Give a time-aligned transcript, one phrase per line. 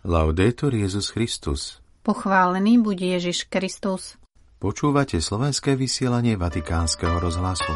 [0.00, 1.76] Laudetur Jezus Christus.
[2.00, 4.16] Pochválený buď Ježiš Kristus.
[4.56, 7.68] Počúvate slovenské vysielanie Vatikánskeho rozhlasu.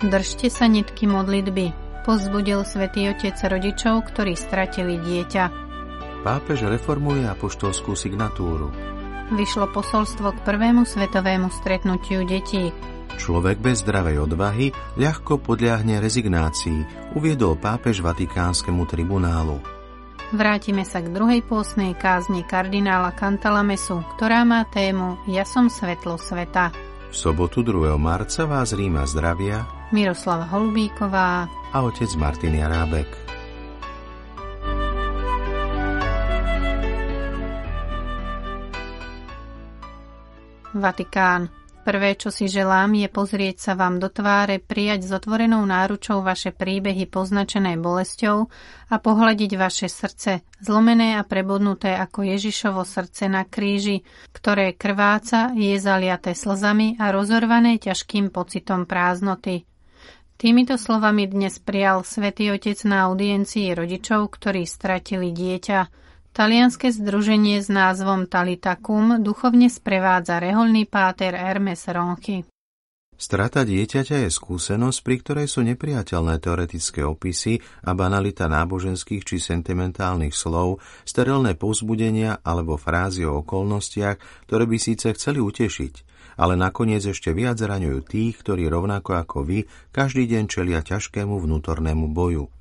[0.00, 1.76] Držte sa nitky modlitby.
[2.08, 5.44] Pozbudil svätý Otec rodičov, ktorí stratili dieťa.
[6.24, 8.72] Pápež reformuje apoštolskú signatúru.
[9.36, 12.72] Vyšlo posolstvo k prvému svetovému stretnutiu detí.
[13.18, 14.70] Človek bez zdravej odvahy
[15.00, 19.58] ľahko podľahne rezignácii, uviedol pápež Vatikánskemu tribunálu.
[20.30, 26.70] Vrátime sa k druhej pôsnej kázni kardinála Cantalamesu, ktorá má tému Ja som svetlo sveta.
[27.10, 27.98] V sobotu 2.
[27.98, 33.10] marca vás Ríma zdravia Miroslava Holubíková a otec Martin Jarábek.
[40.70, 41.59] Vatikán.
[41.80, 46.52] Prvé, čo si želám, je pozrieť sa vám do tváre, prijať s otvorenou náručou vaše
[46.52, 48.52] príbehy poznačené bolesťou
[48.92, 54.04] a pohľadiť vaše srdce, zlomené a prebodnuté ako Ježišovo srdce na kríži,
[54.36, 59.64] ktoré krváca, je zaliaté slzami a rozorvané ťažkým pocitom prázdnoty.
[60.36, 65.80] Týmito slovami dnes prijal svätý Otec na audiencii rodičov, ktorí stratili dieťa–
[66.30, 72.46] Talianske združenie s názvom Talitakum duchovne sprevádza reholný páter Hermes Ronchi.
[73.18, 80.30] Strata dieťaťa je skúsenosť, pri ktorej sú nepriateľné teoretické opisy a banalita náboženských či sentimentálnych
[80.32, 85.94] slov, sterilné povzbudenia alebo frázy o okolnostiach, ktoré by síce chceli utešiť,
[86.38, 89.58] ale nakoniec ešte viac zraňujú tých, ktorí rovnako ako vy
[89.90, 92.59] každý deň čelia ťažkému vnútornému boju.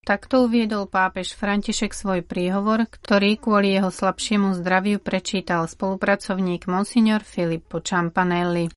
[0.00, 7.84] Takto uviedol pápež František svoj príhovor, ktorý kvôli jeho slabšiemu zdraviu prečítal spolupracovník Monsignor Filippo
[7.84, 8.72] Čampanelli.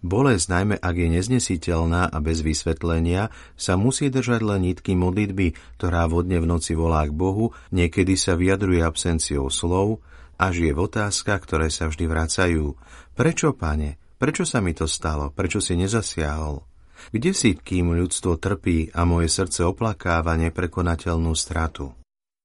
[0.00, 6.06] Bolesť, najmä ak je neznesiteľná a bez vysvetlenia, sa musí držať len nitky modlitby, ktorá
[6.06, 10.00] vodne v noci volá k Bohu, niekedy sa vyjadruje absenciou slov,
[10.38, 12.78] až je v otázkach, ktoré sa vždy vracajú.
[13.18, 13.98] Prečo, pane?
[14.16, 15.34] Prečo sa mi to stalo?
[15.34, 16.69] Prečo si nezasiahol?
[17.08, 21.96] Kde si, kým ľudstvo trpí a moje srdce oplakáva neprekonateľnú stratu?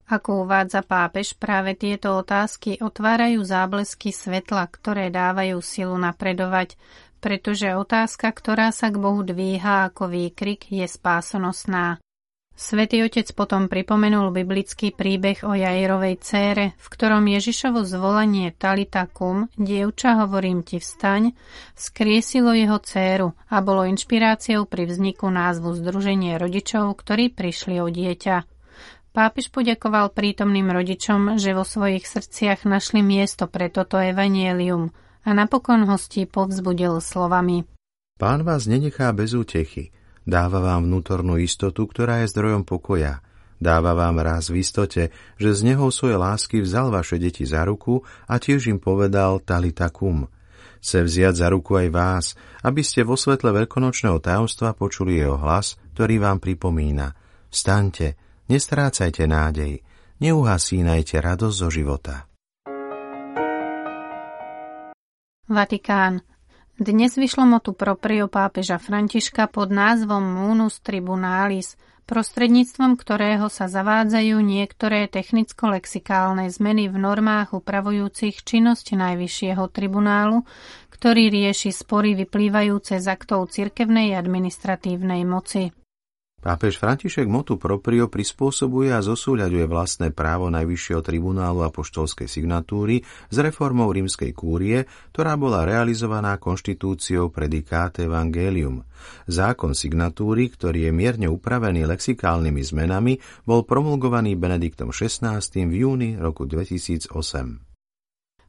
[0.05, 6.77] Ako uvádza pápež, práve tieto otázky otvárajú záblesky svetla, ktoré dávajú silu napredovať,
[7.17, 11.97] pretože otázka, ktorá sa k Bohu dvíha ako výkrik, je spásonosná.
[12.55, 19.51] Svetý otec potom pripomenul biblický príbeh o Jairovej cére, v ktorom Ježišovo zvolanie Talita kum,
[19.59, 21.35] dievča hovorím ti vstaň,
[21.75, 28.47] skriesilo jeho céru a bolo inšpiráciou pri vzniku názvu Združenie rodičov, ktorí prišli o dieťa.
[29.11, 34.95] Pápež poďakoval prítomným rodičom, že vo svojich srdciach našli miesto pre toto evanielium
[35.27, 37.67] a napokon hostí povzbudil slovami.
[38.15, 39.91] Pán vás nenechá bez útechy–
[40.25, 43.21] Dáva vám vnútornú istotu, ktorá je zdrojom pokoja.
[43.61, 48.03] Dáva vám raz v istote, že z neho svojej lásky vzal vaše deti za ruku
[48.27, 50.27] a tiež im povedal talitakum.
[50.81, 52.25] Chce vziať za ruku aj vás,
[52.61, 57.15] aby ste vo svetle veľkonočného tajomstva počuli jeho hlas, ktorý vám pripomína.
[57.49, 58.19] Vstaňte,
[58.51, 59.81] nestrácajte nádej,
[60.19, 62.15] neuhasínajte radosť zo života.
[65.45, 66.34] Vatikán.
[66.75, 75.07] Dnes vyšlo motu proprio pápeža Františka pod názvom Munus Tribunalis, prostredníctvom ktorého sa zavádzajú niektoré
[75.07, 80.43] technicko-lexikálne zmeny v normách upravujúcich činnosť Najvyššieho tribunálu,
[80.91, 85.71] ktorý rieši spory vyplývajúce z aktov cirkevnej administratívnej moci.
[86.45, 93.01] Pápež František motu proprio prispôsobuje a zosúľaďuje vlastné právo Najvyššieho tribunálu a poštolskej signatúry
[93.33, 98.85] s reformou rímskej kúrie, ktorá bola realizovaná konštitúciou Predikáte Evangelium.
[99.25, 106.45] Zákon signatúry, ktorý je mierne upravený lexikálnymi zmenami, bol promulgovaný Benediktom XVI v júni roku
[106.45, 107.74] 2008.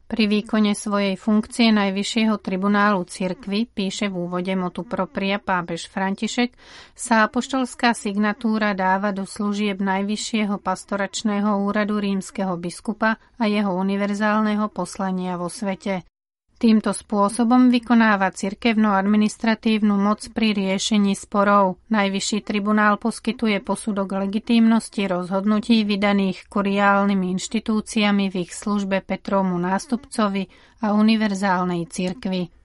[0.06, 6.54] Pri výkone svojej funkcie Najvyššieho tribunálu cirkvy, píše v úvode motu propria pápež František,
[6.94, 15.34] sa apoštolská signatúra dáva do služieb Najvyššieho pastoračného úradu rímskeho biskupa a jeho univerzálneho poslania
[15.34, 16.06] vo svete.
[16.56, 21.76] Týmto spôsobom vykonáva cirkevno-administratívnu moc pri riešení sporov.
[21.92, 30.48] Najvyšší tribunál poskytuje posudok legitímnosti rozhodnutí vydaných kuriálnymi inštitúciami v ich službe Petrovmu nástupcovi
[30.80, 32.55] a univerzálnej cirkvi.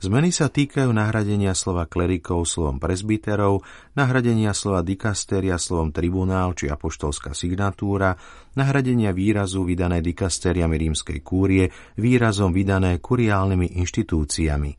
[0.00, 3.60] Zmeny sa týkajú nahradenia slova klerikov slovom presbyterov,
[4.00, 8.16] nahradenia slova dikasteria slovom tribunál či apoštolská signatúra,
[8.56, 11.68] nahradenia výrazu vydané dikastériami rímskej kúrie
[12.00, 14.72] výrazom vydané kuriálnymi inštitúciami.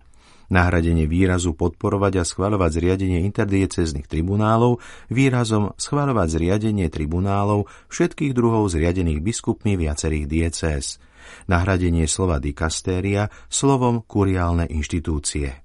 [0.49, 4.81] Nahradenie výrazu podporovať a schváľovať zriadenie interdieceznych tribunálov
[5.13, 10.97] výrazom schváľovať zriadenie tribunálov všetkých druhov zriadených biskupmi viacerých diecéz.
[11.47, 15.61] Nahradenie slova dikastéria slovom kuriálne inštitúcie.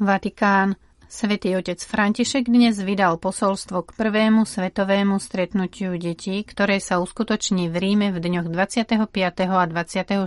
[0.00, 0.80] Vatikán.
[1.10, 7.76] Svetý otec František dnes vydal posolstvo k prvému svetovému stretnutiu detí, ktoré sa uskutoční v
[7.82, 9.10] Ríme v dňoch 25.
[9.50, 10.22] a 26.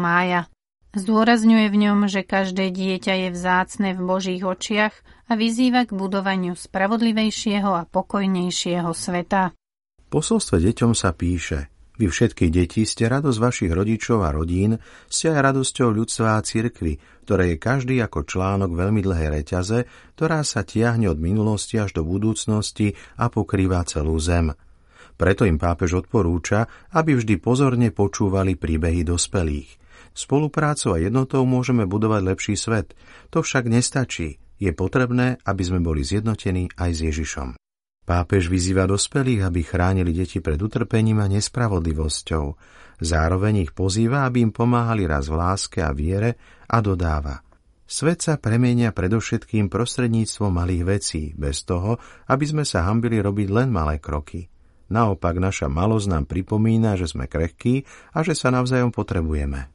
[0.00, 0.48] mája.
[0.94, 4.94] Zdôrazňuje v ňom, že každé dieťa je vzácne v Božích očiach
[5.28, 9.52] a vyzýva k budovaniu spravodlivejšieho a pokojnejšieho sveta.
[10.14, 14.78] Posolstve deťom sa píše Vy všetky deti ste radosť vašich rodičov a rodín,
[15.10, 20.46] ste aj radosťou ľudstva a cirkvy, ktoré je každý ako článok veľmi dlhé reťaze, ktorá
[20.46, 24.54] sa tiahne od minulosti až do budúcnosti a pokrýva celú zem.
[25.18, 29.70] Preto im pápež odporúča, aby vždy pozorne počúvali príbehy dospelých–
[30.14, 32.94] Spoluprácou a jednotou môžeme budovať lepší svet.
[33.34, 34.38] To však nestačí.
[34.62, 37.58] Je potrebné, aby sme boli zjednotení aj s Ježišom.
[38.04, 42.44] Pápež vyzýva dospelých, aby chránili deti pred utrpením a nespravodlivosťou.
[43.00, 46.36] Zároveň ich pozýva, aby im pomáhali raz v láske a viere
[46.68, 47.40] a dodáva.
[47.84, 53.68] Svet sa premenia predovšetkým prostredníctvom malých vecí, bez toho, aby sme sa hambili robiť len
[53.72, 54.48] malé kroky.
[54.92, 59.73] Naopak naša malosť nám pripomína, že sme krehkí a že sa navzájom potrebujeme.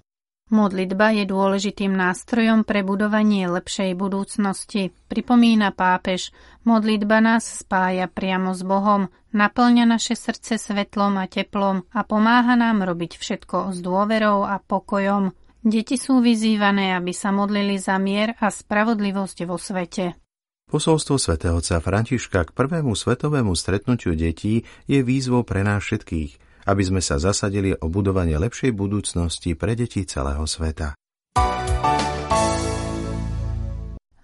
[0.50, 6.34] Modlitba je dôležitým nástrojom pre budovanie lepšej budúcnosti, pripomína pápež.
[6.66, 12.82] Modlitba nás spája priamo s Bohom, naplňa naše srdce svetlom a teplom a pomáha nám
[12.82, 15.38] robiť všetko s dôverou a pokojom.
[15.62, 20.18] Deti sú vyzývané, aby sa modlili za mier a spravodlivosť vo svete.
[20.66, 27.02] Posolstvo svätého Františka k prvému svetovému stretnutiu detí je výzvou pre nás všetkých– aby sme
[27.02, 30.94] sa zasadili o budovanie lepšej budúcnosti pre deti celého sveta.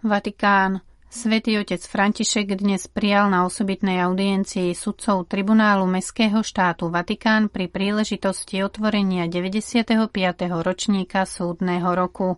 [0.06, 0.86] Vatikán.
[1.09, 8.62] Svetý otec František dnes prijal na osobitnej audiencii sudcov tribunálu Mestského štátu Vatikán pri príležitosti
[8.62, 9.95] otvorenia 95.
[10.62, 12.38] ročníka súdneho roku.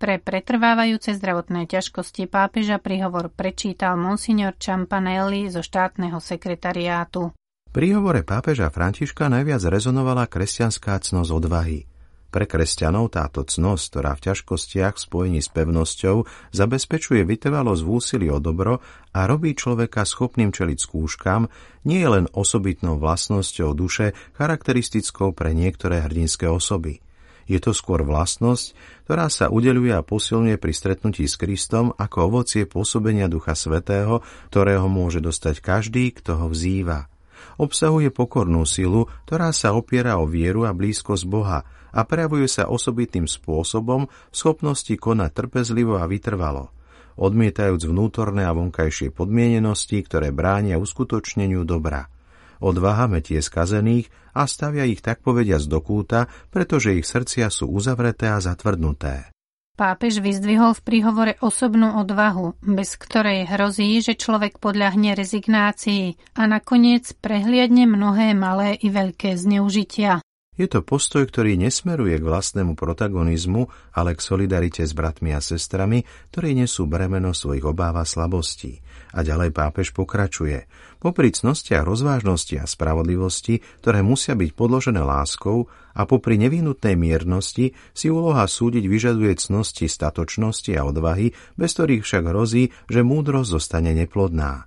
[0.00, 7.36] Pre pretrvávajúce zdravotné ťažkosti pápeža prihovor prečítal monsignor Čampanelli zo štátneho sekretariátu.
[7.76, 11.84] Pri hovore pápeža Františka najviac rezonovala kresťanská cnosť odvahy.
[12.32, 16.24] Pre kresťanov táto cnosť, ktorá v ťažkostiach v spojení s pevnosťou
[16.56, 18.80] zabezpečuje vytrvalosť v úsilí o dobro
[19.12, 21.52] a robí človeka schopným čeliť skúškam,
[21.84, 27.04] nie je len osobitnou vlastnosťou duše charakteristickou pre niektoré hrdinské osoby.
[27.44, 28.72] Je to skôr vlastnosť,
[29.04, 34.88] ktorá sa udeluje a posilňuje pri stretnutí s Kristom ako ovocie pôsobenia Ducha Svetého, ktorého
[34.88, 37.12] môže dostať každý, kto ho vzýva
[37.56, 41.62] obsahuje pokornú silu, ktorá sa opiera o vieru a blízkosť Boha
[41.94, 46.74] a prejavuje sa osobitným spôsobom v schopnosti konať trpezlivo a vytrvalo,
[47.16, 52.08] odmietajúc vnútorné a vonkajšie podmienenosti, ktoré bránia uskutočneniu dobra.
[52.56, 58.32] Odvaha metie skazených a stavia ich tak povediac do kúta, pretože ich srdcia sú uzavreté
[58.32, 59.35] a zatvrdnuté.
[59.76, 67.12] Pápež vyzdvihol v príhovore osobnú odvahu, bez ktorej hrozí, že človek podľahne rezignácii a nakoniec
[67.20, 70.25] prehliadne mnohé malé i veľké zneužitia.
[70.56, 76.08] Je to postoj, ktorý nesmeruje k vlastnému protagonizmu, ale k solidarite s bratmi a sestrami,
[76.32, 78.80] ktorí nesú bremeno svojich obáv a slabostí.
[79.12, 80.64] A ďalej pápež pokračuje.
[80.96, 88.06] Popri cnostiach rozvážnosti a spravodlivosti, ktoré musia byť podložené láskou a popri nevyhnutnej miernosti, si
[88.08, 94.64] úloha súdiť vyžaduje cnosti statočnosti a odvahy, bez ktorých však hrozí, že múdrosť zostane neplodná.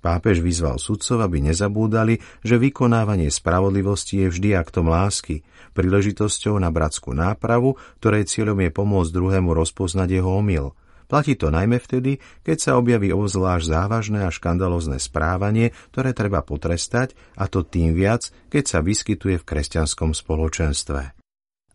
[0.00, 5.44] Pápež vyzval sudcov, aby nezabúdali, že vykonávanie spravodlivosti je vždy aktom lásky,
[5.76, 10.72] príležitosťou na bratskú nápravu, ktorej cieľom je pomôcť druhému rozpoznať jeho omyl.
[11.10, 17.18] Platí to najmä vtedy, keď sa objaví obzvlášť závažné a škandalozne správanie, ktoré treba potrestať,
[17.34, 21.19] a to tým viac, keď sa vyskytuje v kresťanskom spoločenstve.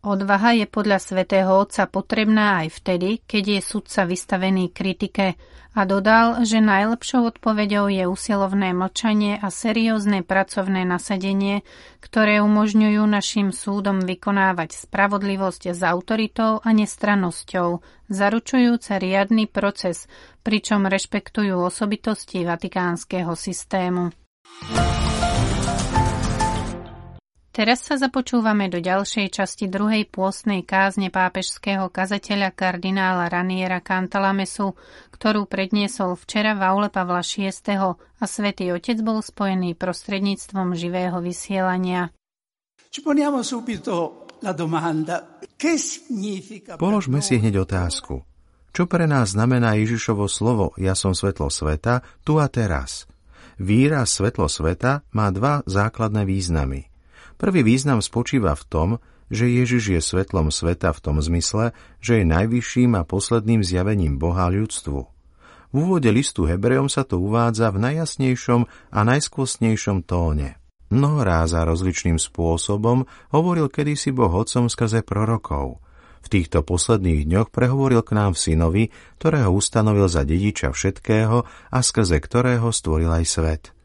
[0.06, 5.34] Odvaha je podľa svätého Otca potrebná aj vtedy, keď je sudca vystavený kritike
[5.74, 11.66] a dodal, že najlepšou odpoveďou je usilovné mlčanie a seriózne pracovné nasadenie,
[11.98, 20.06] ktoré umožňujú našim súdom vykonávať spravodlivosť s autoritou a nestrannosťou, zaručujúce riadny proces,
[20.46, 24.14] pričom rešpektujú osobitosti vatikánskeho systému.
[27.56, 34.76] Teraz sa započúvame do ďalšej časti druhej pôstnej kázne pápežského kazateľa kardinála Raniera Cantalamesu,
[35.16, 37.48] ktorú predniesol včera v aule Pavla VI.
[37.96, 42.12] a svätý Otec bol spojený prostredníctvom živého vysielania.
[46.76, 48.14] Položme si hneď otázku.
[48.76, 53.08] Čo pre nás znamená Ježišovo slovo Ja som svetlo sveta tu a teraz?
[53.56, 56.92] Výraz svetlo sveta má dva základné významy.
[57.36, 58.88] Prvý význam spočíva v tom,
[59.28, 64.48] že Ježiš je svetlom sveta v tom zmysle, že je najvyšším a posledným zjavením Boha
[64.48, 65.00] ľudstvu.
[65.70, 68.60] V úvode listu Hebrejom sa to uvádza v najjasnejšom
[68.94, 70.56] a najskvostnejšom tóne.
[70.88, 75.76] Mnoho ráza rozličným spôsobom hovoril kedysi Boh Otcom skrze prorokov–
[76.26, 78.84] v týchto posledných dňoch prehovoril k nám v synovi,
[79.22, 83.75] ktorého ustanovil za dediča všetkého a skrze ktorého stvoril aj svet.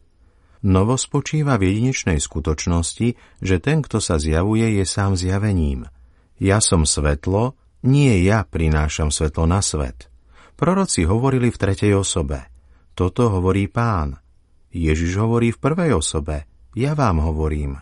[0.62, 3.08] Novo spočíva v jedinečnej skutočnosti,
[3.42, 5.90] že ten, kto sa zjavuje, je sám zjavením.
[6.38, 10.10] Ja som svetlo, nie ja prinášam svetlo na svet.
[10.54, 12.46] Proroci hovorili v tretej osobe.
[12.94, 14.22] Toto hovorí pán.
[14.70, 16.46] Ježiš hovorí v prvej osobe.
[16.78, 17.82] Ja vám hovorím.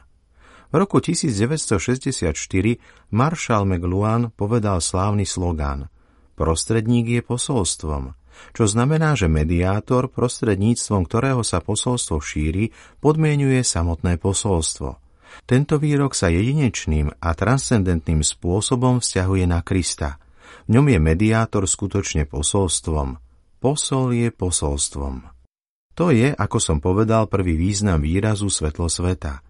[0.72, 2.32] V roku 1964
[3.12, 5.92] Marshall McLuhan povedal slávny slogán
[6.40, 8.16] Prostredník je posolstvom,
[8.56, 14.98] čo znamená, že mediátor, prostredníctvom ktorého sa posolstvo šíri, podmienuje samotné posolstvo.
[15.46, 20.18] Tento výrok sa jedinečným a transcendentným spôsobom vzťahuje na Krista.
[20.66, 23.22] V ňom je mediátor skutočne posolstvom.
[23.62, 25.30] Posol je posolstvom.
[25.94, 29.44] To je, ako som povedal, prvý význam výrazu svetlo sveta–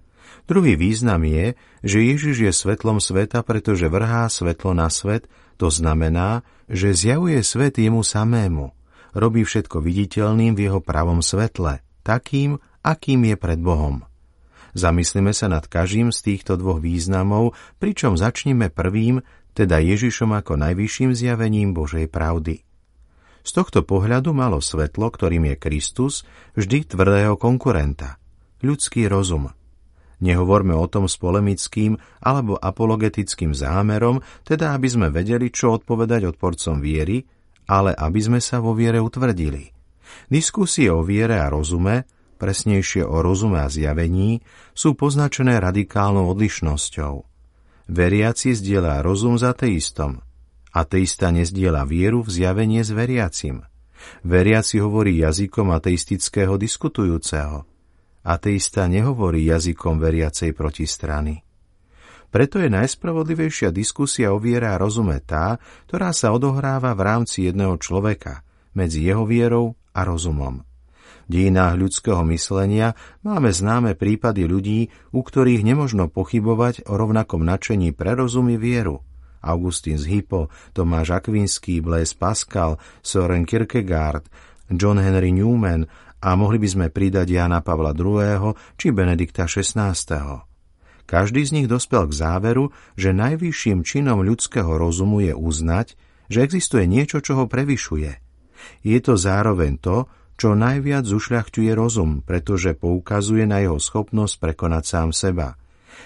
[0.49, 1.53] Druhý význam je,
[1.85, 5.29] že Ježiš je svetlom sveta, pretože vrhá svetlo na svet,
[5.61, 8.73] to znamená, že zjavuje svet jemu samému.
[9.13, 14.05] Robí všetko viditeľným v jeho pravom svetle, takým, akým je pred Bohom.
[14.77, 19.25] Zamyslíme sa nad každým z týchto dvoch významov, pričom začneme prvým,
[19.57, 22.61] teda Ježišom ako najvyšším zjavením Božej pravdy.
[23.41, 26.21] Z tohto pohľadu malo svetlo, ktorým je Kristus,
[26.53, 28.21] vždy tvrdého konkurenta,
[28.61, 29.49] ľudský rozum–
[30.19, 36.83] Nehovorme o tom s polemickým alebo apologetickým zámerom, teda aby sme vedeli, čo odpovedať odporcom
[36.83, 37.23] viery,
[37.69, 39.69] ale aby sme sa vo viere utvrdili.
[40.25, 42.09] Diskusie o viere a rozume,
[42.41, 44.41] presnejšie o rozume a zjavení,
[44.73, 47.13] sú poznačené radikálnou odlišnosťou.
[47.89, 50.25] Veriaci zdieľa rozum s ateistom.
[50.73, 53.61] Ateista nezdieľa vieru v zjavenie s veriacim.
[54.25, 57.65] Veriaci hovorí jazykom ateistického diskutujúceho–
[58.19, 61.41] Ateista nehovorí jazykom veriacej protistrany.
[62.29, 65.57] Preto je najspravodlivejšia diskusia o viere a rozume tá,
[65.89, 68.45] ktorá sa odohráva v rámci jedného človeka,
[68.77, 70.61] medzi jeho vierou a rozumom.
[71.29, 77.93] V dejinách ľudského myslenia máme známe prípady ľudí, u ktorých nemožno pochybovať o rovnakom nadšení
[77.93, 79.05] pre rozumy vieru.
[79.39, 84.25] Augustín z Hippo, Tomáš Akvinský, Blaise Pascal, Soren Kierkegaard,
[84.73, 85.87] John Henry Newman
[86.19, 88.53] a mohli by sme pridať Jana Pavla II.
[88.75, 90.48] či Benedikta XVI.
[91.09, 95.97] Každý z nich dospel k záveru, že najvyšším činom ľudského rozumu je uznať,
[96.29, 98.21] že existuje niečo, čo ho prevyšuje.
[98.85, 100.05] Je to zároveň to,
[100.37, 105.57] čo najviac zušľachťuje rozum, pretože poukazuje na jeho schopnosť prekonať sám seba.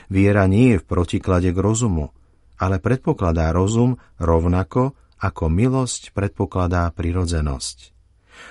[0.07, 2.15] Viera nie je v protiklade k rozumu,
[2.55, 7.91] ale predpokladá rozum rovnako, ako milosť predpokladá prirodzenosť.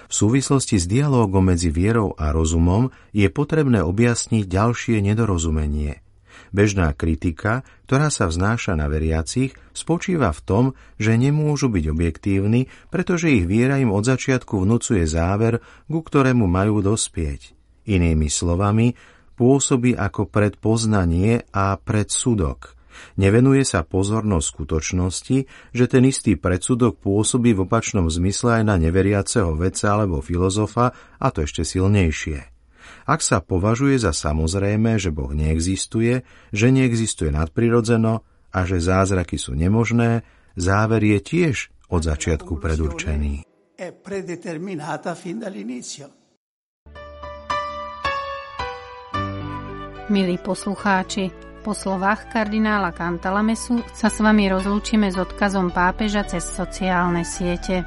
[0.08, 6.01] V súvislosti s dialógom medzi vierou a rozumom je potrebné objasniť ďalšie nedorozumenie.
[6.52, 10.64] Bežná kritika, ktorá sa vznáša na veriacich, spočíva v tom,
[11.00, 16.84] že nemôžu byť objektívni, pretože ich viera im od začiatku vnúcuje záver, ku ktorému majú
[16.84, 17.56] dospieť.
[17.88, 18.94] Inými slovami,
[19.40, 22.60] pôsobí ako predpoznanie a predsudok–
[23.16, 25.38] Nevenuje sa pozornosť skutočnosti,
[25.72, 31.26] že ten istý predsudok pôsobí v opačnom zmysle aj na neveriaceho vedca alebo filozofa, a
[31.32, 32.51] to ešte silnejšie.
[33.08, 36.22] Ak sa považuje za samozrejme, že Boh neexistuje,
[36.54, 38.22] že neexistuje nadprirodzeno
[38.52, 40.22] a že zázraky sú nemožné,
[40.54, 41.56] záver je tiež
[41.92, 43.44] od začiatku predurčený.
[50.12, 51.32] Milí poslucháči,
[51.62, 57.86] po slovách kardinála Cantalamesu sa s vami rozlúčime s odkazom pápeža cez sociálne siete.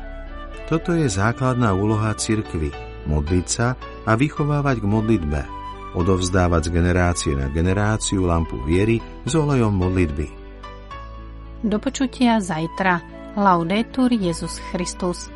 [0.72, 2.72] Toto je základná úloha cirkvy.
[3.06, 5.42] Modliť sa a vychovávať k modlitbe.
[5.96, 10.28] Odovzdávať z generácie na generáciu lampu viery s olejom modlitby.
[11.66, 13.02] Do počutia zajtra.
[13.36, 15.35] Laudetur Jezus Christus.